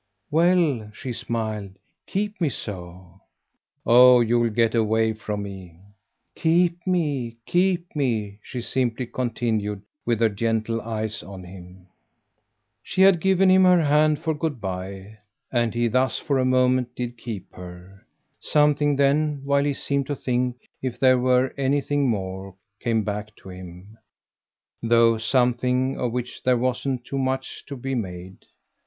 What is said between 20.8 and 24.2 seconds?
if there were anything more, came back to him;